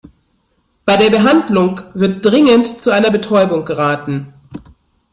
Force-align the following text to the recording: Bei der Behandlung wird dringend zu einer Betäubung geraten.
Bei 0.83 0.97
der 0.97 1.11
Behandlung 1.11 1.79
wird 1.93 2.25
dringend 2.25 2.81
zu 2.81 2.89
einer 2.89 3.11
Betäubung 3.11 3.65
geraten. 3.65 4.33